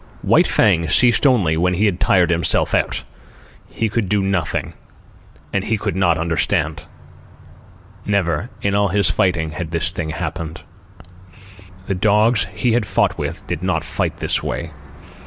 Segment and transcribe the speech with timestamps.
[0.23, 3.03] White Fang ceased only when he had tired himself out.
[3.69, 4.73] He could do nothing,
[5.53, 6.87] and he could not understand.
[8.03, 10.63] Never, in all his fighting, had this thing happened.
[11.85, 14.71] The dogs he had fought with did not fight that way.